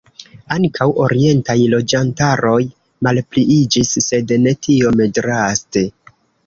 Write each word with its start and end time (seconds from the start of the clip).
Ankaŭ 0.53 0.87
orientaj 1.07 1.57
loĝantaroj 1.75 2.57
malpliiĝis, 3.09 3.95
sed 4.09 4.37
ne 4.49 4.59
tiom 4.67 5.09
draste. 5.21 5.91